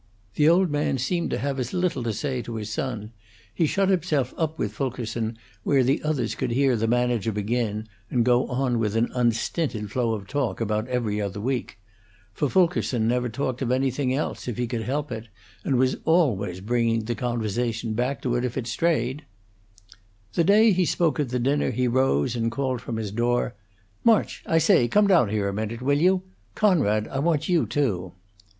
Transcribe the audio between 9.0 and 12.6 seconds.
unstinted flow of talk about 'Every Other Week;' for